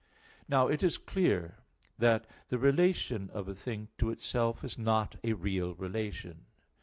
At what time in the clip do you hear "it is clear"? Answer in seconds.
0.67-1.59